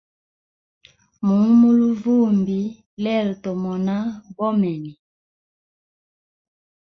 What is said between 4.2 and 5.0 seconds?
bomene.